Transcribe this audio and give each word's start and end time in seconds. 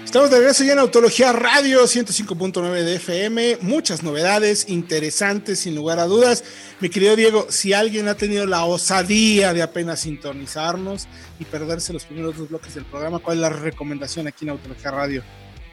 Estamos 0.09 0.31
de 0.31 0.39
regreso 0.39 0.65
ya 0.65 0.73
en 0.73 0.79
Autología 0.79 1.35
Radio 1.35 1.83
105.9 1.83 2.83
de 2.83 2.95
FM. 2.95 3.59
Muchas 3.61 4.03
novedades 4.03 4.71
interesantes, 4.71 5.59
sin 5.59 5.75
lugar 5.75 5.99
a 5.99 6.07
dudas. 6.07 6.45
Mi 6.81 6.89
querido 6.89 7.15
Diego, 7.15 7.47
si 7.51 7.75
alguien 7.75 8.09
ha 8.09 8.15
tenido 8.15 8.47
la 8.47 8.65
osadía 8.65 9.53
de 9.53 9.61
apenas 9.61 10.01
sintonizarnos 10.01 11.09
y 11.39 11.45
perderse 11.45 11.93
los 11.93 12.07
primeros 12.07 12.39
dos 12.39 12.49
bloques 12.49 12.75
del 12.75 12.87
programa, 12.87 13.19
¿cuál 13.19 13.37
es 13.37 13.43
la 13.43 13.51
recomendación 13.51 14.27
aquí 14.27 14.47
en 14.47 14.53
Autología 14.53 14.91
Radio? 14.91 15.23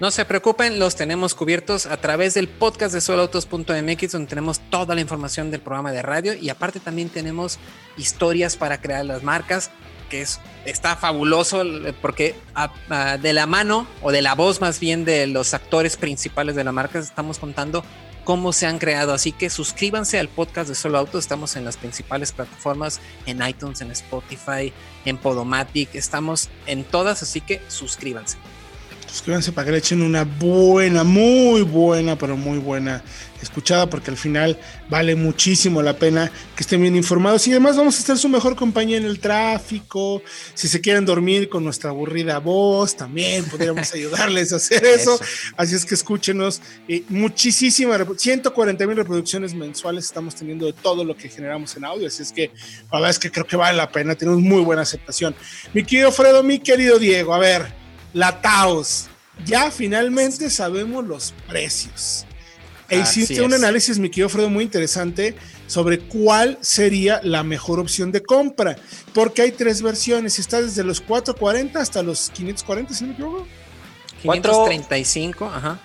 No 0.02 0.12
se 0.12 0.26
preocupen, 0.26 0.80
los 0.80 0.98
tenemos 0.98 1.34
cubiertos 1.34 1.86
a 1.86 1.96
través 1.96 2.34
del 2.34 2.50
podcast 2.50 2.94
de 2.94 3.00
soloautos.mx, 3.00 4.12
donde 4.12 4.28
tenemos 4.28 4.60
toda 4.70 4.96
la 4.96 5.00
información 5.00 5.50
del 5.50 5.62
programa 5.62 5.94
de 5.94 6.02
radio 6.02 6.34
y 6.34 6.50
aparte 6.50 6.82
también 6.82 7.08
tenemos 7.08 7.58
historias 7.96 8.58
para 8.58 8.82
crear 8.82 9.06
las 9.06 9.24
marcas 9.24 9.72
que 10.06 10.22
es, 10.22 10.40
está 10.66 10.96
fabuloso 10.96 11.64
porque 12.02 12.36
de 13.20 13.34
la 13.34 13.46
mano 13.46 13.88
o 14.02 14.12
de 14.12 14.22
la 14.22 14.36
voz 14.36 14.62
más 14.62 14.80
bien 14.80 15.06
de 15.06 15.28
los 15.28 15.54
actores 15.54 15.98
principales 15.98 16.56
de 16.56 16.64
la 16.64 16.72
marca 16.72 17.00
estamos 17.00 17.40
contando 17.40 17.84
cómo 18.24 18.52
se 18.52 18.66
han 18.66 18.80
creado. 18.80 19.14
Así 19.14 19.32
que 19.32 19.50
suscríbanse 19.50 20.20
al 20.20 20.28
podcast 20.28 20.68
de 20.68 20.76
Solo 20.76 20.98
Auto. 20.98 21.18
Estamos 21.18 21.56
en 21.56 21.64
las 21.64 21.78
principales 21.78 22.34
plataformas, 22.34 23.00
en 23.26 23.46
iTunes, 23.48 23.80
en 23.82 23.92
Spotify, 23.92 24.74
en 25.06 25.18
Podomatic. 25.18 25.96
Estamos 25.96 26.50
en 26.66 26.84
todas, 26.84 27.24
así 27.24 27.40
que 27.40 27.62
suscríbanse 27.70 28.38
suscríbanse 29.16 29.54
para 29.54 29.66
que 29.66 29.72
le 29.72 29.78
echen 29.78 30.02
una 30.02 30.26
buena, 30.26 31.06
muy 31.06 31.62
buena, 31.62 32.18
pero 32.18 32.36
muy 32.36 32.58
buena 32.58 33.02
escuchada, 33.42 33.90
porque 33.90 34.12
al 34.12 34.18
final 34.18 34.60
vale 34.90 35.16
muchísimo 35.16 35.82
la 35.82 35.98
pena 35.98 36.30
que 36.54 36.64
estén 36.64 36.82
bien 36.82 36.98
informados. 36.98 37.48
Y 37.48 37.52
además 37.52 37.78
vamos 37.78 37.96
a 37.96 38.00
estar 38.00 38.18
su 38.18 38.28
mejor 38.28 38.58
compañía 38.58 38.98
en 38.98 39.06
el 39.06 39.22
tráfico. 39.22 40.22
Si 40.54 40.68
se 40.68 40.82
quieren 40.82 41.06
dormir 41.06 41.48
con 41.48 41.64
nuestra 41.64 41.92
aburrida 41.92 42.40
voz, 42.40 42.98
también 42.98 43.46
podríamos 43.46 43.94
ayudarles 43.94 44.52
a 44.52 44.58
hacer 44.58 44.84
eso. 44.84 45.18
Así 45.56 45.76
es 45.76 45.86
que 45.86 45.96
escúchenos. 45.96 46.62
Eh, 46.90 47.04
muchísimas, 47.08 48.02
140 48.18 48.86
mil 48.86 48.98
reproducciones 48.98 49.54
mensuales 49.54 50.04
estamos 50.04 50.36
teniendo 50.36 50.66
de 50.66 50.74
todo 50.74 51.06
lo 51.06 51.16
que 51.16 51.30
generamos 51.30 51.78
en 51.78 51.86
audio. 51.86 52.08
Así 52.08 52.22
es 52.22 52.34
que 52.34 52.52
la 52.92 53.00
verdad 53.00 53.12
es 53.12 53.20
que 53.20 53.32
creo 53.32 53.48
que 53.48 53.56
vale 53.56 53.78
la 53.78 53.90
pena. 53.90 54.14
Tenemos 54.16 54.42
muy 54.42 54.62
buena 54.62 54.82
aceptación. 54.82 55.34
Mi 55.74 55.86
querido 55.86 56.12
Fredo, 56.12 56.44
mi 56.44 56.60
querido 56.60 57.00
Diego, 57.00 57.34
a 57.34 57.40
ver 57.40 57.86
la 58.16 58.42
Taos. 58.42 59.10
Ya 59.44 59.72
finalmente 59.72 60.50
sabemos 60.50 61.06
los 61.06 61.34
precios. 61.48 62.26
E 62.88 63.00
hiciste 63.00 63.42
un 63.42 63.54
análisis, 63.54 63.98
mi 63.98 64.10
querido 64.10 64.30
Fredo, 64.30 64.50
muy 64.50 64.64
interesante 64.64 65.36
sobre 65.68 66.00
cuál 66.00 66.60
sería 66.62 67.20
la 67.24 67.44
mejor 67.44 67.80
opción 67.80 68.12
de 68.12 68.22
compra. 68.22 68.76
Porque 69.14 69.42
hay 69.42 69.52
tres 69.52 69.82
versiones. 69.82 70.38
Está 70.38 70.62
desde 70.62 70.84
los 70.84 71.02
440 71.02 71.80
hasta 71.80 72.04
los 72.04 72.30
540, 72.30 72.94
si 72.94 73.04
no 73.04 73.08
me 73.08 73.14
equivoco. 73.14 73.48
535, 74.22 75.46
ajá. 75.46 75.80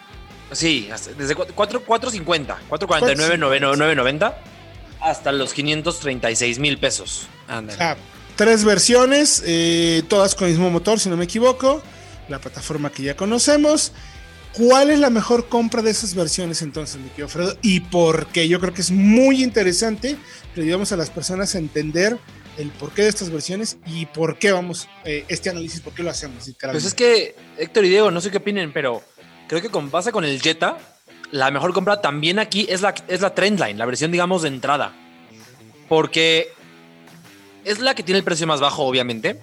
Sí, 0.52 0.88
desde 1.16 1.34
4, 1.34 1.84
450, 1.84 2.60
449, 2.68 3.38
990 3.38 4.42
hasta 5.00 5.32
los 5.32 5.54
536 5.54 6.58
mil 6.58 6.78
pesos. 6.78 7.28
Ah, 7.48 7.96
tres 8.36 8.64
versiones, 8.64 9.42
eh, 9.46 10.02
todas 10.08 10.34
con 10.34 10.48
el 10.48 10.54
mismo 10.54 10.70
motor, 10.70 10.98
si 10.98 11.08
no 11.08 11.16
me 11.16 11.24
equivoco 11.24 11.82
la 12.30 12.40
plataforma 12.40 12.90
que 12.90 13.02
ya 13.02 13.16
conocemos. 13.16 13.92
¿Cuál 14.52 14.90
es 14.90 14.98
la 14.98 15.10
mejor 15.10 15.48
compra 15.48 15.82
de 15.82 15.90
esas 15.90 16.14
versiones 16.14 16.62
entonces, 16.62 16.98
mi 17.00 17.28
Fredo? 17.28 17.56
¿Y 17.62 17.80
por 17.80 18.26
qué? 18.28 18.48
Yo 18.48 18.58
creo 18.58 18.74
que 18.74 18.80
es 18.80 18.90
muy 18.90 19.44
interesante 19.44 20.16
que 20.54 20.60
ayudemos 20.60 20.90
a 20.90 20.96
las 20.96 21.10
personas 21.10 21.54
a 21.54 21.58
entender 21.58 22.18
el 22.58 22.70
porqué 22.70 23.02
de 23.02 23.08
estas 23.08 23.30
versiones 23.30 23.78
y 23.86 24.06
por 24.06 24.38
qué 24.38 24.50
vamos, 24.50 24.88
eh, 25.04 25.24
este 25.28 25.50
análisis, 25.50 25.80
por 25.80 25.92
qué 25.94 26.02
lo 26.02 26.10
hacemos. 26.10 26.50
Pues 26.60 26.84
es 26.84 26.94
que, 26.94 27.36
Héctor 27.58 27.84
y 27.84 27.90
Diego, 27.90 28.10
no 28.10 28.20
sé 28.20 28.30
qué 28.30 28.38
opinen, 28.38 28.72
pero 28.72 29.02
creo 29.46 29.62
que 29.62 29.70
con 29.70 29.90
base 29.90 30.10
con 30.10 30.24
el 30.24 30.42
Jetta, 30.42 30.78
la 31.30 31.50
mejor 31.52 31.72
compra 31.72 32.00
también 32.00 32.40
aquí 32.40 32.66
es 32.68 32.80
la, 32.80 32.92
es 33.06 33.20
la 33.20 33.34
Trendline, 33.34 33.78
la 33.78 33.86
versión, 33.86 34.10
digamos, 34.10 34.42
de 34.42 34.48
entrada. 34.48 34.94
Porque 35.88 36.48
es 37.64 37.78
la 37.78 37.94
que 37.94 38.02
tiene 38.02 38.18
el 38.18 38.24
precio 38.24 38.46
más 38.46 38.60
bajo, 38.60 38.82
obviamente, 38.84 39.40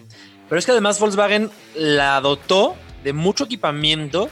pero 0.49 0.59
es 0.59 0.65
que 0.65 0.71
además 0.71 0.99
Volkswagen 0.99 1.49
la 1.75 2.21
dotó 2.21 2.75
de 3.03 3.13
mucho 3.13 3.45
equipamiento 3.45 4.29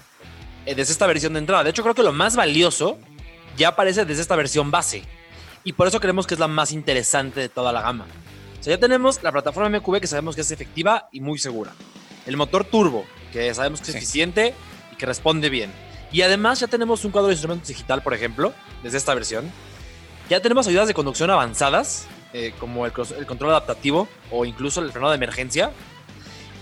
eh, 0.65 0.75
desde 0.75 0.93
esta 0.93 1.07
versión 1.07 1.33
de 1.33 1.39
entrada. 1.39 1.63
De 1.63 1.69
hecho, 1.69 1.83
creo 1.83 1.95
que 1.95 2.03
lo 2.03 2.13
más 2.13 2.35
valioso 2.35 2.97
ya 3.57 3.69
aparece 3.69 4.05
desde 4.05 4.21
esta 4.21 4.35
versión 4.35 4.71
base. 4.71 5.03
Y 5.63 5.73
por 5.73 5.87
eso 5.87 5.99
creemos 5.99 6.27
que 6.27 6.35
es 6.35 6.39
la 6.39 6.47
más 6.47 6.71
interesante 6.71 7.39
de 7.39 7.49
toda 7.49 7.71
la 7.71 7.81
gama. 7.81 8.05
O 8.59 8.63
sea, 8.63 8.75
ya 8.75 8.79
tenemos 8.79 9.21
la 9.23 9.31
plataforma 9.31 9.77
MQB 9.77 9.99
que 9.99 10.07
sabemos 10.07 10.35
que 10.35 10.41
es 10.41 10.51
efectiva 10.51 11.09
y 11.11 11.21
muy 11.21 11.37
segura. 11.37 11.71
El 12.25 12.37
motor 12.37 12.63
turbo, 12.63 13.05
que 13.31 13.53
sabemos 13.53 13.81
que 13.81 13.91
es 13.91 13.95
eficiente 13.95 14.53
y 14.91 14.95
que 14.95 15.05
responde 15.05 15.49
bien. 15.49 15.71
Y 16.11 16.21
además 16.21 16.59
ya 16.59 16.67
tenemos 16.67 17.03
un 17.03 17.11
cuadro 17.11 17.27
de 17.27 17.33
instrumentos 17.33 17.67
digital, 17.67 18.01
por 18.01 18.13
ejemplo, 18.13 18.53
desde 18.83 18.97
esta 18.97 19.13
versión. 19.13 19.51
Ya 20.29 20.39
tenemos 20.39 20.67
ayudas 20.67 20.87
de 20.87 20.93
conducción 20.93 21.29
avanzadas, 21.29 22.07
eh, 22.33 22.53
como 22.59 22.85
el, 22.85 22.91
el, 23.17 23.25
control 23.25 23.51
adaptativo 23.51 24.07
o 24.31 24.45
incluso 24.45 24.81
el 24.81 24.91
frenado 24.91 25.11
de 25.11 25.17
emergencia, 25.17 25.71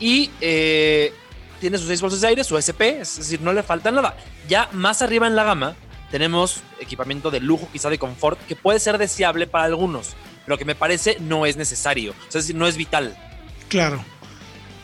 y 0.03 0.29
eh, 0.41 1.13
tiene 1.61 1.77
sus 1.77 1.87
seis 1.87 2.01
bolsas 2.01 2.19
de 2.19 2.27
aire, 2.27 2.43
su 2.43 2.57
SP, 2.59 2.99
es 2.99 3.15
decir, 3.15 3.39
no 3.39 3.53
le 3.53 3.63
falta 3.63 3.89
nada. 3.89 4.17
Ya 4.49 4.67
más 4.73 5.01
arriba 5.01 5.27
en 5.27 5.35
la 5.37 5.45
gama 5.45 5.77
tenemos 6.11 6.59
equipamiento 6.81 7.31
de 7.31 7.39
lujo, 7.39 7.69
quizá 7.71 7.89
de 7.89 7.97
confort, 7.97 8.37
que 8.45 8.57
puede 8.57 8.81
ser 8.81 8.97
deseable 8.97 9.47
para 9.47 9.63
algunos, 9.63 10.09
pero 10.43 10.57
que 10.57 10.65
me 10.65 10.75
parece 10.75 11.15
no 11.21 11.45
es 11.45 11.55
necesario, 11.55 12.11
o 12.11 12.31
sea, 12.31 12.39
es 12.39 12.47
decir, 12.47 12.55
no 12.57 12.67
es 12.67 12.75
vital. 12.75 13.15
Claro. 13.69 14.03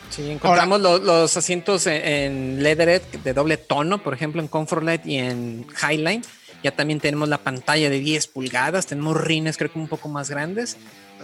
Sí, 0.08 0.28
encontramos 0.30 0.80
los, 0.80 1.36
asientos 1.36 1.86
en, 1.86 2.62
leatherette 2.62 3.22
de 3.22 3.34
doble 3.34 3.58
tono, 3.58 4.02
por 4.02 4.14
ejemplo, 4.14 4.40
en 4.40 4.48
Comfort 4.48 5.04
y 5.04 5.18
en 5.18 5.66
Highline. 5.82 6.22
Ya 6.62 6.70
también 6.70 6.98
tenemos 6.98 7.28
la 7.28 7.38
pantalla 7.38 7.90
de 7.90 8.00
10 8.00 8.26
pulgadas, 8.28 8.86
tenemos 8.86 9.20
rines 9.20 9.56
creo 9.56 9.70
que 9.70 9.78
un 9.78 9.88
poco 9.88 10.08
más 10.08 10.30
grandes 10.30 10.78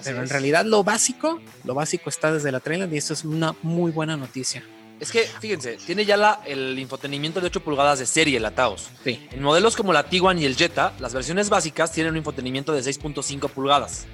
pero 0.04 0.22
en 0.22 0.28
realidad 0.28 0.64
lo 0.64 0.84
básico, 0.84 1.40
lo 1.64 1.74
básico 1.74 2.10
está 2.10 2.32
desde 2.32 2.52
la 2.52 2.60
trailer 2.60 2.92
y 2.92 2.96
esto 2.96 3.12
es 3.14 3.24
una 3.24 3.54
muy 3.62 3.90
buena 3.90 4.16
noticia. 4.16 4.62
Es 4.98 5.12
que, 5.12 5.28
fíjense, 5.40 5.76
tiene 5.84 6.06
ya 6.06 6.16
la, 6.16 6.40
el 6.46 6.78
infotenimiento 6.78 7.40
de 7.40 7.48
8 7.48 7.60
pulgadas 7.60 7.98
de 7.98 8.06
serie, 8.06 8.38
el 8.38 8.44
Ataos. 8.46 8.88
Sí. 9.04 9.26
En 9.30 9.42
modelos 9.42 9.76
como 9.76 9.92
la 9.92 10.08
Tiguan 10.08 10.38
y 10.38 10.46
el 10.46 10.56
Jetta, 10.56 10.94
las 11.00 11.12
versiones 11.12 11.50
básicas 11.50 11.92
tienen 11.92 12.12
un 12.12 12.18
infotenimiento 12.18 12.72
de 12.72 12.80
6.5 12.80 13.50
pulgadas. 13.50 14.06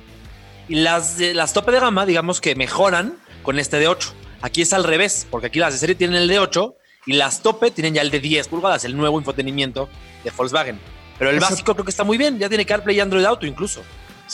Y 0.69 0.76
las, 0.76 1.20
las 1.20 1.53
tope 1.53 1.70
de 1.70 1.78
gama, 1.78 2.04
digamos 2.04 2.41
que 2.41 2.56
mejoran 2.56 3.16
con 3.44 3.60
este 3.60 3.78
de 3.78 3.87
8. 3.87 4.12
Aquí 4.41 4.62
es 4.62 4.72
al 4.72 4.82
revés, 4.82 5.26
porque 5.31 5.47
aquí 5.49 5.60
las 5.60 5.72
de 5.72 5.78
serie 5.78 5.94
tienen 5.94 6.16
el 6.16 6.26
de 6.26 6.41
8 6.41 6.75
y 7.06 7.12
las 7.12 7.43
tope 7.43 7.70
tienen 7.70 7.94
ya 7.94 8.03
el 8.03 8.10
de 8.10 8.19
10 8.19 8.49
pulgadas, 8.49 8.84
el 8.84 8.97
nuevo 8.97 9.19
infotenimiento 9.19 9.88
de 10.25 10.32
Volkswagen. 10.37 10.81
Pero 11.19 11.31
el 11.31 11.38
básico 11.38 11.75
creo 11.75 11.84
que 11.84 11.91
está 11.91 12.03
muy 12.03 12.19
bien, 12.19 12.38
ya 12.41 12.49
tiene 12.49 12.66
CarPlay 12.66 12.97
y 12.97 13.00
Android 13.00 13.25
Auto 13.25 13.47
incluso. 13.47 13.82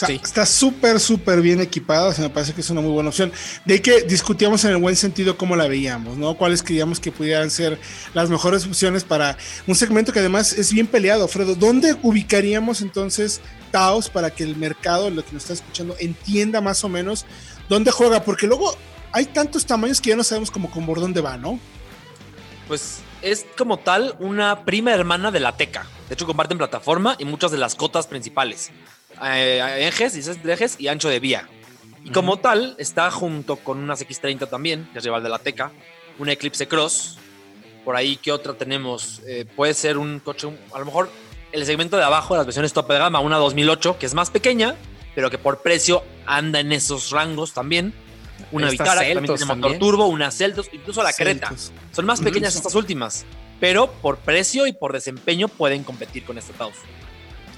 Está 0.07 0.45
súper, 0.45 0.99
súper 0.99 1.41
bien 1.41 1.59
equipada. 1.59 2.09
O 2.09 2.21
me 2.21 2.29
parece 2.29 2.53
que 2.53 2.61
es 2.61 2.69
una 2.69 2.81
muy 2.81 2.91
buena 2.91 3.09
opción. 3.09 3.31
De 3.65 3.81
que 3.81 4.03
discutíamos 4.03 4.63
en 4.65 4.71
el 4.71 4.77
buen 4.77 4.95
sentido 4.95 5.37
cómo 5.37 5.55
la 5.55 5.67
veíamos, 5.67 6.17
¿no? 6.17 6.35
Cuáles 6.37 6.63
creíamos 6.63 6.99
que 6.99 7.11
pudieran 7.11 7.49
ser 7.49 7.79
las 8.13 8.29
mejores 8.29 8.65
opciones 8.65 9.03
para 9.03 9.37
un 9.67 9.75
segmento 9.75 10.13
que 10.13 10.19
además 10.19 10.53
es 10.53 10.71
bien 10.71 10.87
peleado, 10.87 11.27
Fredo. 11.27 11.55
¿Dónde 11.55 11.97
ubicaríamos 12.01 12.81
entonces 12.81 13.41
Taos 13.71 14.09
para 14.09 14.31
que 14.31 14.43
el 14.43 14.55
mercado, 14.55 15.09
lo 15.09 15.23
que 15.23 15.33
nos 15.33 15.43
está 15.43 15.53
escuchando, 15.53 15.95
entienda 15.99 16.61
más 16.61 16.83
o 16.83 16.89
menos 16.89 17.25
dónde 17.67 17.91
juega? 17.91 18.23
Porque 18.23 18.47
luego 18.47 18.75
hay 19.11 19.25
tantos 19.25 19.65
tamaños 19.65 19.99
que 20.01 20.09
ya 20.09 20.15
no 20.15 20.23
sabemos 20.23 20.51
como 20.51 20.69
por 20.69 20.99
dónde 20.99 21.21
va, 21.21 21.37
¿no? 21.37 21.59
Pues 22.67 22.99
es 23.21 23.45
como 23.57 23.77
tal 23.77 24.15
una 24.19 24.63
prima 24.63 24.93
hermana 24.93 25.31
de 25.31 25.39
la 25.39 25.57
Teca. 25.57 25.85
De 26.07 26.13
hecho, 26.13 26.25
comparten 26.25 26.57
plataforma 26.57 27.15
y 27.19 27.25
muchas 27.25 27.51
de 27.51 27.57
las 27.57 27.75
cotas 27.75 28.07
principales. 28.07 28.71
Eh, 29.23 29.87
ejes, 29.87 30.15
ejes 30.27 30.75
y 30.79 30.87
ancho 30.87 31.09
de 31.09 31.19
vía. 31.19 31.47
Y 32.03 32.11
como 32.11 32.37
tal, 32.37 32.75
está 32.77 33.11
junto 33.11 33.57
con 33.57 33.77
unas 33.79 34.05
X30 34.07 34.49
también, 34.49 34.87
que 34.91 34.99
es 34.99 35.03
rival 35.03 35.21
de 35.21 35.29
la 35.29 35.39
Teca, 35.39 35.71
un 36.17 36.29
Eclipse 36.29 36.67
Cross. 36.67 37.17
Por 37.83 37.95
ahí, 37.95 38.17
¿qué 38.17 38.31
otra 38.31 38.53
tenemos? 38.53 39.21
Eh, 39.27 39.45
puede 39.55 39.73
ser 39.73 39.97
un 39.97 40.19
coche, 40.19 40.47
a 40.73 40.79
lo 40.79 40.85
mejor 40.85 41.09
el 41.51 41.65
segmento 41.65 41.97
de 41.97 42.03
abajo 42.03 42.33
de 42.33 42.39
las 42.39 42.45
versiones 42.45 42.73
top 42.73 42.89
de 42.89 42.99
gama, 42.99 43.19
una 43.19 43.37
2008, 43.37 43.97
que 43.97 44.05
es 44.05 44.13
más 44.13 44.29
pequeña, 44.29 44.75
pero 45.15 45.29
que 45.29 45.37
por 45.37 45.61
precio 45.61 46.03
anda 46.25 46.59
en 46.59 46.71
esos 46.71 47.09
rangos 47.11 47.53
también. 47.53 47.93
Una 48.51 48.69
Vitara, 48.69 49.01
que 49.01 49.13
también 49.13 49.35
tiene 49.35 49.53
motor 49.53 49.77
turbo, 49.77 50.05
una 50.05 50.31
Celtos, 50.31 50.69
incluso 50.71 51.03
la 51.03 51.11
Creta. 51.11 51.53
Son 51.91 52.05
más 52.05 52.21
pequeñas 52.21 52.55
estas 52.55 52.73
últimas, 52.75 53.25
pero 53.59 53.91
por 53.91 54.17
precio 54.17 54.65
y 54.65 54.71
por 54.71 54.93
desempeño 54.93 55.47
pueden 55.47 55.83
competir 55.83 56.23
con 56.23 56.37
este 56.37 56.53
Taos. 56.53 56.75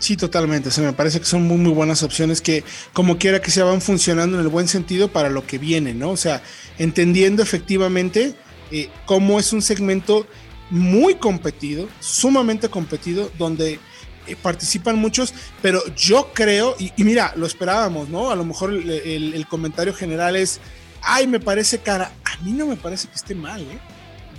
Sí, 0.01 0.17
totalmente. 0.17 0.71
se 0.71 0.81
me 0.81 0.93
parece 0.93 1.19
que 1.19 1.27
son 1.27 1.43
muy, 1.43 1.57
muy 1.57 1.71
buenas 1.71 2.01
opciones 2.01 2.41
que, 2.41 2.63
como 2.91 3.19
quiera 3.19 3.39
que 3.39 3.51
se 3.51 3.61
van 3.61 3.81
funcionando 3.81 4.39
en 4.39 4.43
el 4.43 4.49
buen 4.49 4.67
sentido 4.67 5.09
para 5.09 5.29
lo 5.29 5.45
que 5.45 5.59
viene, 5.59 5.93
¿no? 5.93 6.09
O 6.09 6.17
sea, 6.17 6.41
entendiendo 6.79 7.43
efectivamente 7.43 8.33
eh, 8.71 8.89
cómo 9.05 9.39
es 9.39 9.53
un 9.53 9.61
segmento 9.61 10.25
muy 10.71 11.15
competido, 11.15 11.87
sumamente 11.99 12.67
competido, 12.67 13.31
donde 13.37 13.79
eh, 14.25 14.35
participan 14.41 14.97
muchos, 14.97 15.35
pero 15.61 15.83
yo 15.95 16.31
creo, 16.33 16.75
y, 16.79 16.91
mira, 17.03 17.33
lo 17.35 17.45
esperábamos, 17.45 18.09
¿no? 18.09 18.31
A 18.31 18.35
lo 18.35 18.43
mejor 18.43 18.73
el, 18.73 19.45
comentario 19.47 19.93
general 19.93 20.35
es, 20.35 20.59
ay, 21.03 21.27
me 21.27 21.39
parece 21.39 21.77
cara. 21.77 22.11
A 22.25 22.43
mí 22.43 22.53
no 22.53 22.65
me 22.65 22.75
parece 22.75 23.07
que 23.07 23.15
esté 23.15 23.35
mal, 23.35 23.61
¿eh? 23.61 23.79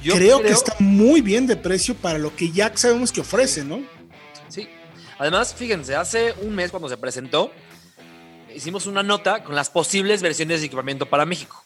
Yo 0.03 0.15
creo, 0.15 0.43
que 0.43 0.51
está 0.51 0.75
muy 0.81 1.21
bien 1.21 1.47
de 1.47 1.55
precio 1.55 1.95
para 1.95 2.19
lo 2.19 2.35
que 2.35 2.51
ya 2.51 2.73
sabemos 2.75 3.13
que 3.13 3.21
ofrece, 3.21 3.63
¿no? 3.63 3.81
Sí. 4.49 4.69
Además, 5.19 5.55
fíjense, 5.55 5.95
hace 5.95 6.35
un 6.43 6.55
mes 6.55 6.71
cuando 6.71 6.89
se 6.89 6.97
presentó, 6.97 7.53
hicimos 8.55 8.87
una 8.87 9.03
nota 9.03 9.45
con 9.45 9.55
las 9.55 9.71
posibles 9.71 10.23
versiones 10.23 10.61
de 10.61 10.67
equipamiento 10.67 11.07
para 11.07 11.25
México. 11.25 11.65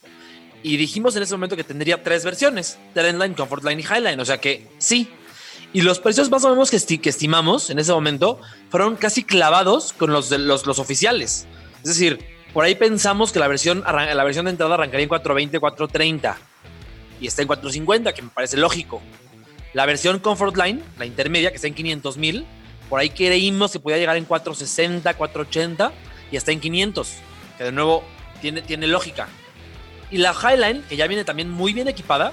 Y 0.63 0.77
dijimos 0.77 1.15
en 1.17 1.23
ese 1.23 1.35
momento 1.35 1.57
que 1.57 1.65
tendría 1.65 2.03
tres 2.03 2.25
versiones, 2.25 2.79
Trendline, 2.95 3.35
Comfortline 3.35 3.81
y 3.81 3.83
Highline. 3.83 4.21
O 4.21 4.25
sea 4.25 4.39
que 4.41 4.69
sí. 4.79 5.11
Y 5.73 5.83
los 5.83 6.01
precios 6.01 6.31
más 6.31 6.45
o 6.45 6.51
menos 6.51 6.71
que, 6.71 6.77
estimamos 6.77 7.71
en 7.71 7.79
ese 7.79 7.93
momento 7.93 8.41
fueron 8.71 8.97
casi 8.97 9.23
clavados 9.23 9.93
con 9.93 10.13
los, 10.13 10.29
de, 10.31 10.39
los, 10.39 10.67
oficiales. 10.79 11.47
Es 11.79 11.91
decir, 11.91 12.19
por 12.53 12.65
ahí 12.65 12.75
pensamos 12.75 13.33
que 13.33 13.39
la 13.39 13.49
versión, 13.49 13.85
la 13.85 14.25
versión 14.25 14.47
de 14.47 14.53
entrada 14.53 14.75
arrancaría 14.75 15.03
en 15.03 15.09
420, 15.09 15.61
430 15.61 16.39
y 17.21 17.27
está 17.27 17.43
en 17.43 17.49
450, 17.49 18.13
que 18.13 18.23
me 18.23 18.31
parece 18.31 18.57
lógico. 18.57 19.03
La 19.73 19.87
versión 19.87 20.19
Comfortline, 20.19 20.83
la 20.99 21.07
intermedia, 21.07 21.51
que 21.51 21.57
está 21.57 21.69
en 21.69 21.75
500 21.75 22.17
mil, 22.17 22.47
por 22.89 23.01
ahí 23.01 23.11
creímos 23.11 23.73
que 23.73 23.81
podía 23.81 23.99
llegar 23.99 24.17
en 24.17 24.25
460, 24.25 25.15
480 25.15 25.93
y 26.31 26.37
está 26.37 26.53
en 26.53 26.61
500, 26.61 27.13
que 27.59 27.65
de 27.65 27.73
nuevo 27.73 28.05
tiene, 28.41 28.63
tiene 28.63 28.87
lógica. 28.87 29.29
Y 30.11 30.19
la 30.19 30.33
Highline, 30.33 30.83
que 30.89 30.97
ya 30.97 31.07
viene 31.07 31.25
también 31.25 31.51
muy 31.51 31.73
bien 31.73 31.89
equipada, 31.89 32.33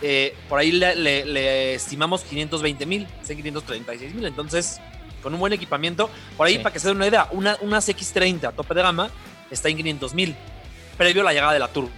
eh, 0.00 0.34
por 0.48 0.58
ahí 0.58 0.72
le, 0.72 1.74
estimamos 1.74 2.22
520 2.22 2.86
mil, 2.86 3.06
536 3.26 4.14
mil. 4.14 4.24
Entonces, 4.24 4.80
con 5.22 5.32
un 5.34 5.40
buen 5.40 5.52
equipamiento, 5.52 6.10
por 6.36 6.46
ahí, 6.46 6.58
para 6.58 6.72
que 6.72 6.80
se 6.80 6.88
den 6.88 6.96
una 6.96 7.06
idea, 7.06 7.28
una, 7.30 7.56
una 7.60 7.78
CX30 7.78 8.54
tope 8.54 8.74
de 8.74 8.82
gama 8.82 9.10
está 9.50 9.68
en 9.68 9.76
500 9.76 10.14
mil, 10.14 10.34
previo 10.96 11.22
a 11.22 11.26
la 11.26 11.32
llegada 11.32 11.52
de 11.52 11.58
la 11.58 11.68
Turbo. 11.68 11.90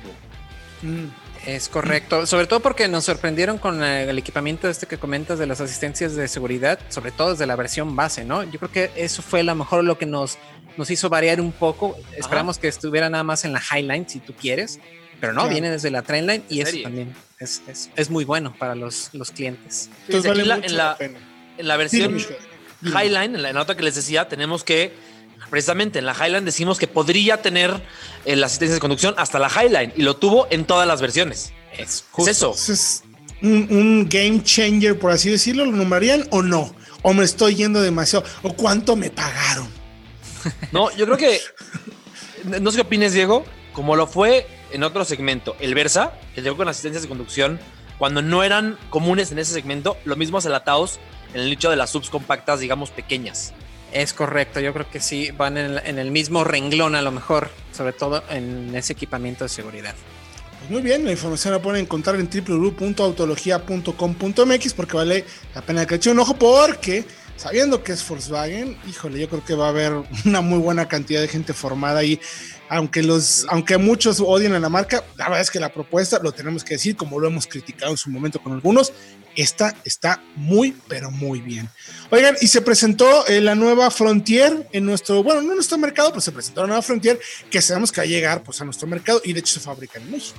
Mm, 0.82 1.06
es 1.46 1.68
correcto, 1.68 2.26
sobre 2.26 2.46
todo 2.46 2.60
porque 2.60 2.88
nos 2.88 3.04
sorprendieron 3.04 3.58
con 3.58 3.82
el 3.82 4.18
equipamiento 4.18 4.68
este 4.68 4.86
que 4.86 4.98
comentas 4.98 5.38
de 5.38 5.46
las 5.46 5.60
asistencias 5.60 6.14
de 6.14 6.28
seguridad, 6.28 6.78
sobre 6.88 7.10
todo 7.10 7.32
desde 7.32 7.46
la 7.46 7.56
versión 7.56 7.96
base, 7.96 8.24
¿no? 8.24 8.42
Yo 8.44 8.58
creo 8.58 8.70
que 8.70 8.90
eso 8.96 9.22
fue 9.22 9.40
a 9.40 9.42
lo 9.42 9.54
mejor 9.54 9.84
lo 9.84 9.98
que 9.98 10.06
nos, 10.06 10.38
nos 10.76 10.90
hizo 10.90 11.08
variar 11.08 11.40
un 11.40 11.52
poco. 11.52 11.96
Esperamos 12.16 12.58
que 12.58 12.68
estuviera 12.68 13.10
nada 13.10 13.24
más 13.24 13.44
en 13.44 13.52
la 13.52 13.60
Highline, 13.60 14.08
si 14.08 14.20
tú 14.20 14.32
quieres, 14.34 14.80
pero 15.20 15.32
no, 15.32 15.48
viene 15.48 15.70
desde 15.70 15.90
la 15.90 16.02
Trendline 16.02 16.44
y 16.48 16.60
eso 16.60 16.76
también 16.82 17.14
es, 17.38 17.62
es, 17.68 17.90
es, 17.96 18.10
muy 18.10 18.24
bueno 18.24 18.54
para 18.58 18.74
los, 18.74 19.10
los 19.12 19.30
clientes. 19.30 19.90
Entonces, 20.06 20.32
en, 20.32 20.48
la, 20.76 20.96
en, 20.98 21.66
la, 21.68 21.76
versión 21.76 22.18
Highline, 22.82 23.36
en 23.36 23.42
la 23.42 23.52
nota 23.52 23.76
que 23.76 23.82
les 23.82 23.94
decía, 23.94 24.28
tenemos 24.28 24.64
que, 24.64 24.92
precisamente 25.54 26.00
en 26.00 26.04
la 26.04 26.14
Highline 26.14 26.44
decimos 26.44 26.80
que 26.80 26.88
podría 26.88 27.40
tener 27.40 27.80
eh, 28.24 28.34
la 28.34 28.46
asistencia 28.46 28.74
de 28.74 28.80
conducción 28.80 29.14
hasta 29.18 29.38
la 29.38 29.48
Highline 29.48 29.92
y 29.94 30.02
lo 30.02 30.16
tuvo 30.16 30.48
en 30.50 30.64
todas 30.64 30.84
las 30.84 31.00
versiones. 31.00 31.52
Es, 31.78 32.04
eso. 32.26 32.56
Es 32.56 33.04
un, 33.40 33.68
un, 33.70 34.08
game 34.08 34.42
changer, 34.42 34.98
por 34.98 35.12
así 35.12 35.30
decirlo, 35.30 35.64
¿lo 35.64 35.70
nombrarían 35.70 36.26
o 36.32 36.42
no? 36.42 36.74
¿O 37.02 37.14
me 37.14 37.22
estoy 37.22 37.54
yendo 37.54 37.80
demasiado? 37.80 38.26
¿O 38.42 38.52
cuánto 38.54 38.96
me 38.96 39.10
pagaron? 39.10 39.68
No, 40.72 40.90
yo 40.96 41.04
creo 41.06 41.18
que, 41.18 41.40
no 42.60 42.72
sé 42.72 42.78
qué 42.78 42.82
opines, 42.82 43.12
Diego, 43.12 43.44
como 43.74 43.94
lo 43.94 44.08
fue 44.08 44.48
en 44.72 44.82
otro 44.82 45.04
segmento, 45.04 45.54
el 45.60 45.72
Versa, 45.76 46.14
que 46.34 46.42
llegó 46.42 46.56
con 46.56 46.66
asistencias 46.66 47.04
de 47.04 47.08
conducción, 47.08 47.60
cuando 47.96 48.22
no 48.22 48.42
eran 48.42 48.76
comunes 48.90 49.30
en 49.30 49.38
ese 49.38 49.52
segmento, 49.52 49.96
lo 50.04 50.16
mismo 50.16 50.38
hace 50.38 50.48
en 50.48 51.40
el 51.40 51.48
nicho 51.48 51.70
de 51.70 51.76
las 51.76 51.90
subs 51.90 52.10
compactas, 52.10 52.58
digamos, 52.58 52.90
pequeñas. 52.90 53.54
Es 53.94 54.12
correcto, 54.12 54.58
yo 54.58 54.74
creo 54.74 54.90
que 54.90 54.98
sí, 54.98 55.30
van 55.30 55.56
en 55.56 55.98
el, 55.98 56.10
mismo 56.10 56.42
renglón 56.42 56.96
a 56.96 57.02
lo 57.02 57.12
mejor, 57.12 57.48
sobre 57.72 57.92
todo 57.92 58.24
en 58.28 58.74
ese 58.74 58.92
equipamiento 58.92 59.44
de 59.44 59.48
seguridad. 59.48 59.94
Pues 60.58 60.68
muy 60.68 60.82
bien, 60.82 61.04
la 61.04 61.12
información 61.12 61.54
la 61.54 61.62
pueden 61.62 61.82
encontrar 61.82 62.16
en 62.16 62.28
www.autologia.com.mx 62.28 64.74
porque 64.74 64.96
vale 64.96 65.24
la 65.54 65.62
pena 65.62 65.86
que 65.86 65.94
eche 65.94 66.10
un 66.10 66.18
ojo 66.18 66.34
porque 66.34 67.04
sabiendo 67.36 67.84
que 67.84 67.92
es 67.92 68.08
Volkswagen, 68.08 68.76
híjole, 68.88 69.20
yo 69.20 69.28
creo 69.28 69.44
que 69.44 69.54
va 69.54 69.66
a 69.66 69.68
haber 69.68 69.92
una 70.24 70.40
muy 70.40 70.58
buena 70.58 70.88
cantidad 70.88 71.20
de 71.20 71.28
gente 71.28 71.52
formada 71.52 72.00
ahí 72.00 72.20
aunque 72.74 73.02
los, 73.02 73.46
aunque 73.48 73.78
muchos 73.78 74.20
odien 74.20 74.52
a 74.54 74.58
la 74.58 74.68
marca, 74.68 75.04
la 75.16 75.26
verdad 75.26 75.42
es 75.42 75.50
que 75.50 75.60
la 75.60 75.72
propuesta, 75.72 76.18
lo 76.20 76.32
tenemos 76.32 76.64
que 76.64 76.74
decir, 76.74 76.96
como 76.96 77.20
lo 77.20 77.28
hemos 77.28 77.46
criticado 77.46 77.92
en 77.92 77.96
su 77.96 78.10
momento 78.10 78.40
con 78.42 78.52
algunos, 78.52 78.92
esta 79.36 79.76
está 79.84 80.20
muy, 80.34 80.76
pero 80.88 81.12
muy 81.12 81.40
bien. 81.40 81.68
Oigan, 82.10 82.36
y 82.40 82.48
se 82.48 82.62
presentó 82.62 83.26
eh, 83.28 83.40
la 83.40 83.54
nueva 83.54 83.90
Frontier 83.92 84.68
en 84.72 84.84
nuestro, 84.86 85.22
bueno, 85.22 85.40
no 85.42 85.50
en 85.50 85.56
nuestro 85.56 85.78
mercado, 85.78 86.10
pero 86.10 86.20
se 86.20 86.32
presentó 86.32 86.62
la 86.62 86.66
nueva 86.66 86.82
Frontier 86.82 87.20
que 87.48 87.62
sabemos 87.62 87.92
que 87.92 88.00
va 88.00 88.04
a 88.04 88.08
llegar 88.08 88.42
pues, 88.42 88.60
a 88.60 88.64
nuestro 88.64 88.88
mercado 88.88 89.20
y 89.24 89.32
de 89.32 89.40
hecho 89.40 89.54
se 89.54 89.60
fabrica 89.60 90.00
en 90.00 90.10
México. 90.10 90.38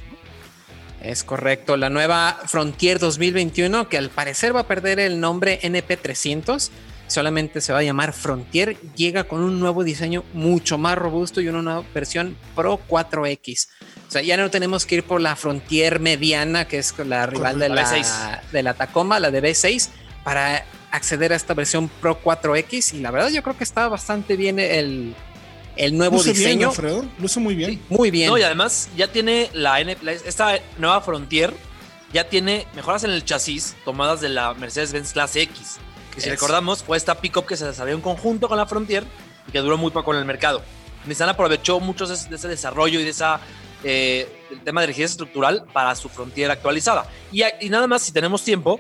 Es 1.02 1.24
correcto, 1.24 1.78
la 1.78 1.90
nueva 1.90 2.42
Frontier 2.48 3.00
2021 3.00 3.88
que 3.88 3.98
al 3.98 4.10
parecer 4.10 4.54
va 4.54 4.62
a 4.62 4.68
perder 4.68 5.00
el 5.00 5.22
nombre 5.22 5.60
NP300 5.62 6.70
solamente 7.08 7.62
se 7.62 7.74
va 7.74 7.80
a 7.80 7.84
llamar 7.84 8.14
Frontier, 8.14 8.78
llega 8.96 9.26
con 9.26 9.42
un 9.42 9.60
nuevo 9.60 9.84
diseño 9.84 10.24
mucho 10.34 10.78
más 10.78 10.98
robusto 10.98 11.42
y 11.42 11.48
una 11.48 11.62
nueva 11.62 11.84
versión 11.94 12.38
Pro 12.56 12.80
4X. 12.88 13.68
O 14.08 14.12
sea, 14.12 14.22
ya 14.22 14.38
no 14.38 14.50
tenemos 14.50 14.86
que 14.86 14.96
ir 14.96 15.04
por 15.04 15.22
la 15.22 15.36
Frontier 15.36 16.00
mediana, 16.00 16.68
que 16.68 16.78
es 16.78 16.94
la 17.00 17.26
rival 17.26 17.60
de 17.60 17.70
la, 17.70 18.44
de 18.52 18.64
la 18.64 18.74
Tacoma, 18.74 19.20
la 19.20 19.32
de 19.32 19.42
B6, 19.42 19.90
para 20.24 20.66
acceder 20.92 21.34
a 21.34 21.36
esta 21.36 21.54
versión 21.54 21.90
Pro 22.02 22.22
4X. 22.24 22.94
Y 22.94 23.00
la 23.02 23.12
verdad, 23.12 23.30
yo 23.30 23.44
creo 23.44 23.58
que 23.58 23.64
está 23.64 23.88
bastante 23.88 24.36
bien 24.36 24.60
el, 24.60 25.16
el 25.76 25.98
nuevo 25.98 26.24
diseño. 26.24 26.72
Bien, 26.72 27.12
Luce 27.20 27.40
muy 27.40 27.56
bien. 27.56 27.82
muy 27.90 28.12
bien. 28.12 28.32
y 28.38 28.42
además 28.42 28.90
ya 28.96 29.12
tiene 29.12 29.50
la, 29.54 29.80
esta 29.82 30.60
nueva 30.78 31.02
Frontier, 31.02 31.54
ya 32.14 32.30
tiene 32.30 32.66
mejoras 32.76 33.04
en 33.04 33.12
el 33.12 33.26
chasis 33.26 33.76
tomadas 33.84 34.22
de 34.22 34.30
la 34.30 34.54
Mercedes-Benz 34.54 35.14
Clase 35.14 35.42
X 35.42 35.80
que 36.16 36.22
si 36.22 36.30
recordamos 36.30 36.84
fue 36.84 36.98
esta 36.98 37.16
pickup 37.20 37.46
que 37.46 37.58
se 37.58 37.66
desarrolló 37.66 37.96
en 37.96 38.02
conjunto 38.02 38.48
con 38.48 38.58
la 38.58 38.66
Frontier 38.66 39.04
y 39.48 39.52
que 39.52 39.60
duró 39.60 39.78
muy 39.78 39.92
poco 39.92 40.14
en 40.14 40.20
el 40.20 40.26
mercado. 40.26 40.64
Nissan 41.06 41.30
aprovechó 41.30 41.80
mucho 41.80 42.08
de 42.08 42.14
ese 42.14 42.48
desarrollo 42.48 43.00
y 43.00 43.04
de 43.04 43.10
esa 43.10 43.40
eh, 43.84 44.28
el 44.50 44.62
tema 44.62 44.82
de 44.82 44.88
rigidez 44.88 45.12
estructural 45.12 45.66
para 45.72 45.96
su 45.96 46.10
Frontier 46.10 46.50
actualizada. 46.50 47.08
Y, 47.32 47.44
nada 47.70 47.86
más, 47.86 48.02
si 48.02 48.12
tenemos 48.12 48.44
tiempo, 48.44 48.80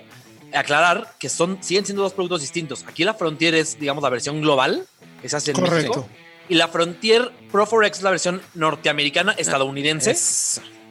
aclarar 0.53 1.13
que 1.19 1.29
son, 1.29 1.61
siguen 1.61 1.85
siendo 1.85 2.01
dos 2.01 2.13
productos 2.13 2.41
distintos. 2.41 2.83
Aquí 2.87 3.03
la 3.03 3.13
Frontier 3.13 3.53
es, 3.53 3.77
digamos, 3.79 4.01
la 4.01 4.09
versión 4.09 4.41
global 4.41 4.87
que 5.21 5.29
se 5.29 5.37
hace 5.37 5.51
en 5.51 5.61
México. 5.61 6.07
Y 6.49 6.55
la 6.55 6.67
Frontier 6.69 7.31
Pro 7.51 7.67
4X 7.67 7.91
es 7.91 8.01
la 8.01 8.09
versión 8.11 8.41
norteamericana 8.55 9.33
estadounidense. 9.33 10.15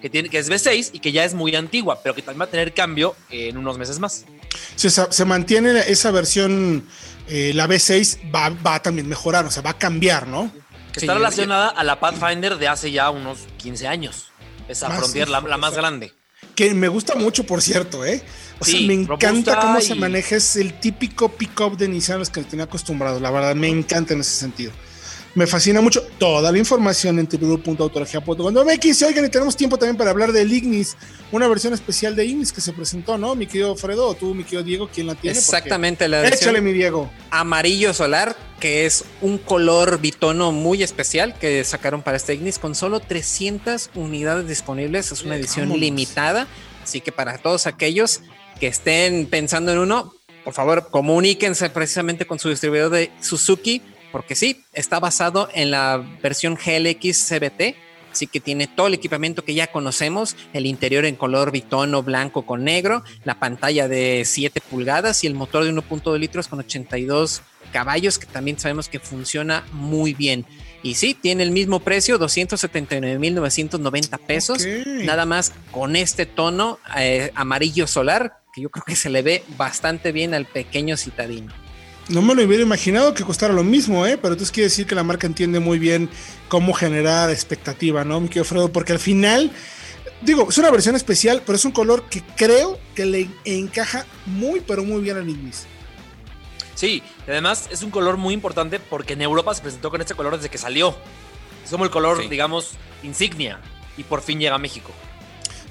Que, 0.05 0.11
tiene, 0.11 0.29
que 0.29 0.37
es 0.37 0.51
V6 0.51 0.91
y 0.93 0.99
que 0.99 1.13
ya 1.13 1.25
es 1.25 1.33
muy 1.33 1.57
antigua, 1.57 2.03
pero 2.03 2.15
que 2.15 2.21
también 2.21 2.43
va 2.43 2.45
a 2.45 2.51
tener 2.51 2.75
cambio 2.75 3.17
en 3.31 3.57
unos 3.57 3.79
meses 3.79 3.99
más 3.99 4.27
se, 4.77 5.25
mantiene 5.25 5.79
esa 5.89 6.11
versión, 6.11 6.87
eh, 7.29 7.53
la 7.55 7.67
B6 7.67 8.35
va, 8.35 8.51
va, 8.51 8.77
a 8.77 8.83
también 8.83 9.09
mejorar, 9.09 9.45
o 9.45 9.51
sea, 9.51 9.63
va 9.63 9.71
a 9.71 9.79
cambiar, 9.79 10.27
¿no? 10.27 10.51
Que 10.93 11.01
está 11.01 11.15
relacionada 11.15 11.69
a 11.69 11.83
la 11.83 11.99
Pathfinder 11.99 12.57
de 12.57 12.69
hace 12.69 12.93
ya 12.93 13.11
unos 13.11 13.41
15 13.59 13.89
años. 13.89 14.31
Esa 14.69 14.89
Frontier, 14.91 15.29
la, 15.29 15.41
más 15.41 15.75
grande. 15.75 16.13
Que 16.55 16.73
me 16.73 16.89
gusta 16.89 17.17
mucho, 17.17 17.45
por 17.45 17.61
cierto, 17.61 18.05
¿eh? 18.05 18.23
O 18.61 18.65
sea, 18.65 18.81
me 18.81 18.95
encanta 18.95 19.59
cómo 19.59 19.81
se 19.81 19.97
maneja. 19.97 20.37
Es 20.37 20.55
el 20.55 20.79
típico 20.79 21.31
pick-up 21.31 21.77
de 21.77 21.89
Nissan 21.89 22.21
los 22.21 22.31
que 22.31 22.41
tenía 22.43 22.67
acostumbrado. 22.67 23.19
La 23.19 23.31
verdad, 23.33 23.57
me 23.57 23.69
encanta 23.69 24.15
en 24.15 24.21
ese 24.21 24.37
sentido. 24.37 24.71
Me 25.35 25.49
fascina 25.49 25.81
mucho 25.81 26.01
toda 26.17 26.53
la 26.53 26.59
información 26.59 27.19
en 27.19 27.29
www.autologia.com.mx. 27.29 29.03
Y 29.03 29.05
oigan, 29.05 29.25
y 29.25 29.29
tenemos 29.29 29.57
tiempo 29.57 29.77
también 29.77 29.97
para 29.97 30.11
hablar 30.11 30.31
del 30.31 30.53
Ignis, 30.53 30.97
una 31.33 31.49
versión 31.49 31.73
especial 31.73 32.15
de 32.15 32.25
Ignis 32.25 32.53
que 32.53 32.61
se 32.61 32.73
presentó, 32.73 33.19
¿no? 33.19 33.35
Mi 33.35 33.49
querido 33.49 33.75
Fredo, 33.75 34.07
o 34.07 34.15
tú, 34.15 34.33
mi 34.33 34.45
querido 34.45 34.63
Diego, 34.63 34.89
¿quién 34.95 35.09
la 35.09 35.17
tiene? 35.17 35.37
Exactamente, 35.37 36.07
la 36.07 36.21
versión. 36.21 36.51
Échale, 36.51 36.61
mi 36.61 36.73
Diego. 36.73 37.11
Amarillo 37.31 37.93
solar, 37.93 38.37
que 38.61 38.87
es 38.87 39.05
un 39.23 39.39
color 39.39 39.99
bitono 40.01 40.53
muy 40.53 40.85
especial 40.85 41.37
que 41.37 41.65
sacaron 41.65 42.03
para 42.03 42.17
este 42.17 42.35
Ignis 42.35 42.61
con 42.61 42.77
solo 42.77 43.01
300 43.01 43.91
unidades 43.97 44.47
disponibles. 44.47 45.11
Es 45.11 45.25
una 45.25 45.35
edición 45.35 45.69
limitada. 45.81 46.47
Así 46.85 47.01
que 47.01 47.11
para 47.11 47.39
todos 47.39 47.67
aquellos 47.67 48.21
que 48.61 48.69
estén 48.69 49.27
pensando 49.27 49.73
en 49.73 49.79
uno, 49.79 50.15
por 50.45 50.55
favor, 50.55 50.91
comuníquense 50.93 51.71
precisamente 51.71 52.25
con 52.25 52.39
su 52.39 52.51
distribuidor 52.51 52.91
de 52.91 53.11
Suzuki 53.21 53.83
porque 54.15 54.37
sí, 54.37 54.63
está 54.73 55.01
basado 55.01 55.49
en 55.55 55.73
la 55.73 56.01
versión 56.23 56.55
GLX 56.55 57.31
CBT, 57.31 57.75
así 58.13 58.29
que 58.29 58.39
tiene 58.39 58.69
todo 58.69 58.87
el 58.87 58.95
equipamiento 58.95 59.45
que 59.45 59.55
ya 59.55 59.67
conocemos, 59.67 60.37
el 60.53 60.67
interior 60.67 61.05
en 61.05 61.17
color 61.17 61.51
bitono 61.51 62.01
blanco 62.05 62.47
con 62.47 62.63
negro, 62.63 63.03
la 63.25 63.41
pantalla 63.41 63.89
de 63.89 64.23
7 64.25 64.61
pulgadas 64.71 65.25
y 65.25 65.27
el 65.27 65.35
motor 65.35 65.65
de 65.65 65.73
1.2 65.73 66.17
litros 66.17 66.47
con 66.47 66.61
82 66.61 67.43
caballos 67.73 68.21
que 68.21 68.27
también 68.27 68.57
sabemos 68.57 68.89
que 68.89 69.01
funciona 69.01 69.67
muy 69.73 70.15
bien. 70.15 70.47
Y 70.85 70.95
sí, 70.95 71.15
tiene 71.15 71.43
el 71.43 71.51
mismo 71.51 71.81
precio, 71.81 72.17
279.990 72.21 74.19
pesos, 74.21 74.65
nada 74.87 75.27
más 75.27 75.51
con 75.73 75.97
este 75.97 76.25
tono 76.25 76.79
eh, 76.97 77.33
amarillo 77.35 77.89
solar 77.89 78.37
que 78.55 78.61
yo 78.61 78.71
creo 78.71 78.85
que 78.85 78.95
se 78.95 79.11
le 79.11 79.23
ve 79.23 79.43
bastante 79.57 80.13
bien 80.13 80.35
al 80.35 80.47
pequeño 80.47 80.97
citadino. 80.97 81.64
No 82.09 82.21
me 82.21 82.35
lo 82.35 82.45
hubiera 82.45 82.63
imaginado 82.63 83.15
que 83.15 83.25
costara 83.25 83.55
lo 83.55 83.65
mismo, 83.65 84.07
¿eh? 84.07 84.19
Pero 84.19 84.35
entonces 84.35 84.53
quiere 84.53 84.69
decir 84.69 84.87
que 84.87 84.95
la 84.95 85.03
marca 85.03 85.27
entiende 85.27 85.59
muy 85.59 85.79
bien 85.79 86.11
cómo 86.49 86.75
generar 86.75 87.31
expectativa, 87.31 88.05
¿no, 88.05 88.21
mi 88.21 88.29
querido 88.29 88.45
Fredo? 88.45 88.73
Porque 88.73 88.93
al 88.93 88.99
final, 88.99 89.51
digo, 90.21 90.47
es 90.51 90.59
una 90.59 90.71
versión 90.71 90.97
especial, 90.97 91.43
pero 91.47 91.57
es 91.57 91.65
un 91.65 91.73
color 91.73 92.05
que 92.11 92.23
creo 92.37 92.79
que 92.95 93.07
le 93.07 93.29
encaja 93.45 94.05
muy, 94.27 94.61
pero 94.61 94.85
muy 94.85 95.01
bien 95.01 95.17
al 95.17 95.29
Ignis. 95.29 95.67
Sí, 96.75 97.03
además 97.27 97.69
es 97.71 97.83
un 97.83 97.91
color 97.91 98.17
muy 98.17 98.35
importante 98.35 98.81
porque 98.81 99.15
en 99.15 99.23
Europa 99.23 99.55
se 99.55 99.63
presentó 99.63 99.91
con 99.91 100.01
este 100.01 100.15
color 100.15 100.37
desde 100.37 100.51
que 100.51 100.59
salió. 100.59 100.95
Es 101.65 101.71
como 101.71 101.85
el 101.85 101.91
color, 101.91 102.29
digamos, 102.29 102.73
insignia. 103.03 103.61
Y 103.97 104.03
por 104.03 104.21
fin 104.21 104.39
llega 104.41 104.57
a 104.57 104.59
México. 104.59 104.91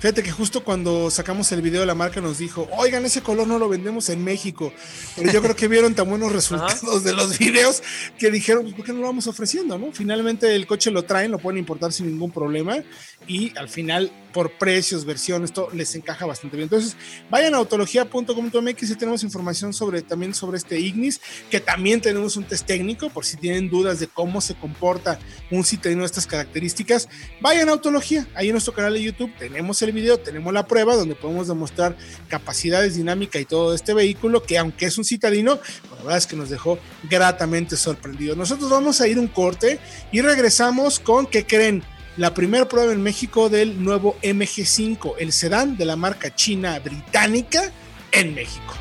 Fíjate 0.04 0.22
que 0.22 0.32
justo 0.32 0.66
cuando 0.66 1.10
sacamos 1.10 1.50
el 1.54 1.62
video, 1.62 1.86
la 1.86 1.96
marca 1.96 2.20
nos 2.20 2.38
dijo, 2.38 2.68
oigan, 2.78 3.06
ese 3.06 3.22
color 3.22 3.48
no 3.48 3.58
lo 3.58 3.70
vendemos 3.70 4.10
en 4.10 4.22
México. 4.22 4.74
Pero 5.16 5.32
yo 5.32 5.42
creo 5.42 5.56
que 5.56 5.70
vieron 5.70 5.96
tan 5.96 6.10
buenos 6.10 6.30
resultados 6.34 7.06
de 7.06 7.14
los 7.14 7.40
videos 7.40 7.82
que 8.20 8.30
dijeron, 8.30 8.64
pues, 8.64 8.76
¿por 8.76 8.84
qué 8.84 8.92
no 8.92 9.00
lo 9.00 9.06
vamos 9.06 9.28
ofreciendo? 9.28 9.78
¿no? 9.78 9.94
Finalmente 9.94 10.54
el 10.54 10.68
coche 10.68 10.92
lo 10.92 11.04
traen, 11.04 11.32
lo 11.32 11.40
pueden 11.40 11.58
importar 11.58 11.94
sin 11.94 12.08
ningún 12.08 12.32
problema 12.32 12.84
y 13.30 13.58
al 13.58 13.70
final 13.70 14.12
por 14.34 14.58
precios, 14.58 15.06
versiones, 15.06 15.52
esto 15.52 15.70
les 15.72 15.96
encaja 15.96 16.26
bastante 16.26 16.58
bien. 16.58 16.66
Entonces, 16.66 16.98
vayan 17.30 17.54
a 17.54 17.58
autología.com.mx 17.58 18.90
y 18.90 18.96
tenemos 18.96 19.24
información 19.24 19.74
sobre 19.74 20.02
también 20.02 20.34
sobre 20.34 20.58
este 20.58 20.80
Ignis, 20.80 21.22
que 21.50 21.60
también 21.60 22.02
tenemos 22.02 22.36
un 22.36 22.44
test 22.44 22.66
técnico 22.66 23.10
por 23.10 23.24
si 23.24 23.38
tienen 23.38 23.70
dudas 23.70 24.00
de 24.00 24.08
cómo 24.08 24.42
se 24.42 24.56
comporta 24.56 25.20
un 25.52 25.64
citadino 25.64 26.02
de 26.02 26.08
estas 26.08 26.28
características. 26.28 27.08
Vayan 27.40 27.70
a 27.70 27.74
Autología, 27.74 28.28
ahí 28.36 28.48
en 28.48 28.54
nuestro 28.54 28.74
canal 28.74 28.94
de 28.94 29.04
YouTube 29.04 29.32
tenemos 29.38 29.82
el 29.82 29.92
video, 29.92 30.20
tenemos 30.20 30.54
la 30.54 30.66
prueba 30.68 30.96
donde 30.96 31.16
podemos 31.16 31.48
demostrar 31.48 31.96
capacidades, 32.28 32.96
dinámica 32.96 33.40
y 33.40 33.46
todo 33.46 33.70
de 33.70 33.76
este 33.76 33.94
vehículo, 33.94 34.44
que 34.44 34.58
aunque 34.58 34.86
es 34.86 34.98
un 34.98 35.06
citadino, 35.06 35.60
la 35.90 35.96
verdad 35.98 36.18
es 36.18 36.28
que 36.28 36.36
nos 36.36 36.50
dejó 36.50 36.80
gratamente 37.10 37.78
sorprendidos. 37.78 38.36
Nosotros 38.36 38.70
vamos 38.70 39.00
a 39.00 39.08
ir 39.08 39.20
un 39.20 39.28
corte 39.28 39.80
y 40.12 40.22
regresamos 40.22 41.00
con, 41.00 41.28
¿qué 41.28 41.46
creen? 41.46 41.84
La 42.18 42.34
primera 42.34 42.68
prueba 42.68 42.94
en 42.94 43.02
México 43.02 43.50
del 43.50 43.84
nuevo 43.84 44.18
MG5, 44.22 45.16
el 45.20 45.32
sedán 45.32 45.78
de 45.78 45.86
la 45.86 45.96
marca 45.96 46.34
china 46.34 46.78
británica 46.80 47.72
en 48.12 48.36
México. 48.36 48.76